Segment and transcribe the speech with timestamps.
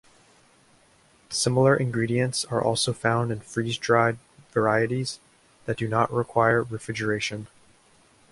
[1.29, 4.17] Similar ingredients are also found in freeze dried
[4.51, 5.19] varieties
[5.67, 7.45] that do not require refrigeration.